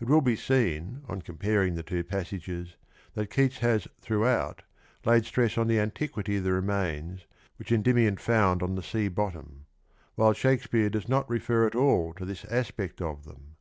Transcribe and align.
It 0.00 0.08
will 0.08 0.22
be 0.22 0.34
seen 0.34 1.02
on 1.06 1.22
comparing 1.22 1.76
the 1.76 1.84
two 1.84 2.02
passages 2.02 2.74
that 3.14 3.30
Keats 3.30 3.58
has 3.58 3.86
throughout 4.00 4.62
laid 5.04 5.24
stress 5.24 5.56
on 5.56 5.68
the 5.68 5.78
antiquity 5.78 6.38
of 6.38 6.42
the 6.42 6.50
remains 6.52 7.26
w^hich 7.62 7.70
Endy 7.70 7.92
mion 7.92 8.18
found 8.18 8.60
on 8.64 8.74
the 8.74 8.82
sea 8.82 9.06
bottom, 9.06 9.66
while 10.16 10.32
Shakespeare 10.32 10.90
does 10.90 11.08
not 11.08 11.30
refer 11.30 11.64
at 11.64 11.76
all 11.76 12.12
to 12.14 12.24
this 12.24 12.44
aspect 12.46 13.00
of 13.00 13.22
them. 13.24 13.54